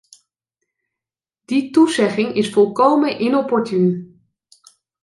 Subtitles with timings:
[1.49, 4.21] Die toezegging is volkomen inopportuun.